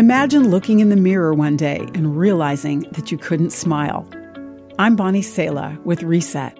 [0.00, 4.08] Imagine looking in the mirror one day and realizing that you couldn't smile.
[4.78, 6.58] I'm Bonnie Sala with Reset.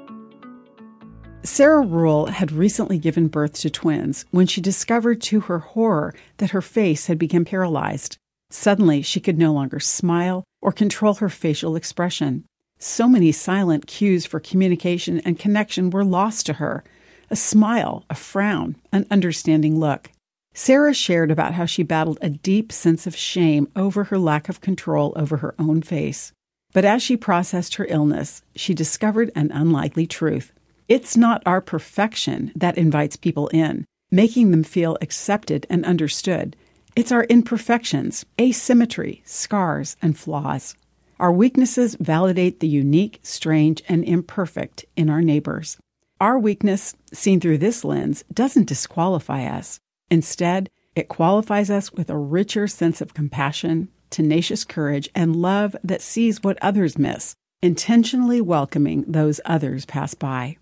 [1.42, 6.50] Sarah Ruhl had recently given birth to twins when she discovered to her horror that
[6.50, 8.18] her face had become paralyzed.
[8.50, 12.44] Suddenly, she could no longer smile or control her facial expression.
[12.78, 16.84] So many silent cues for communication and connection were lost to her
[17.30, 20.10] a smile, a frown, an understanding look.
[20.52, 24.60] Sarah shared about how she battled a deep sense of shame over her lack of
[24.60, 26.32] control over her own face.
[26.72, 30.52] But as she processed her illness, she discovered an unlikely truth.
[30.88, 36.56] It's not our perfection that invites people in, making them feel accepted and understood.
[36.96, 40.74] It's our imperfections, asymmetry, scars, and flaws.
[41.20, 45.76] Our weaknesses validate the unique, strange, and imperfect in our neighbors.
[46.20, 49.80] Our weakness, seen through this lens, doesn't disqualify us.
[50.10, 56.02] Instead, it qualifies us with a richer sense of compassion, tenacious courage, and love that
[56.02, 60.56] sees what others miss, intentionally welcoming those others pass by.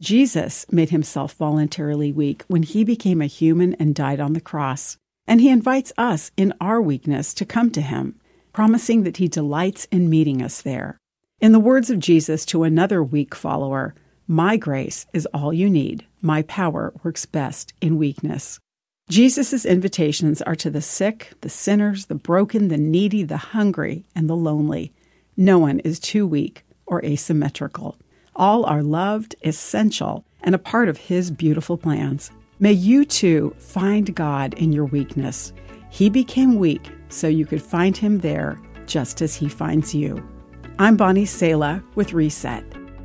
[0.00, 4.96] Jesus made himself voluntarily weak when he became a human and died on the cross.
[5.26, 8.18] And he invites us in our weakness to come to him,
[8.52, 10.98] promising that he delights in meeting us there.
[11.40, 13.94] In the words of Jesus to another weak follower,
[14.26, 16.06] My grace is all you need.
[16.20, 18.58] My power works best in weakness.
[19.08, 24.28] Jesus' invitations are to the sick, the sinners, the broken, the needy, the hungry, and
[24.28, 24.92] the lonely.
[25.36, 27.96] No one is too weak or asymmetrical.
[28.34, 32.30] All are loved, essential, and a part of His beautiful plans.
[32.58, 35.52] May you too find God in your weakness.
[35.90, 40.26] He became weak so you could find Him there just as He finds you.
[40.78, 42.81] I'm Bonnie Sala with Reset.